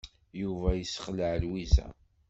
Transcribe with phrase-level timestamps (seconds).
[0.41, 1.87] Yuba yessexleɛ Lwiza.